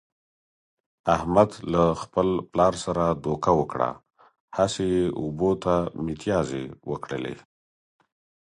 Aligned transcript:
احمد 1.15 1.49
له 1.73 1.83
خپل 2.01 2.27
پلار 2.51 2.73
سره 2.85 3.05
دوکه 3.25 3.51
وکړه، 3.59 3.89
هسې 4.57 4.83
یې 4.93 5.05
اوبو 5.21 5.51
ته 5.63 5.75
متیازې 6.05 6.63
و 6.89 6.93
کړلې. 7.03 7.35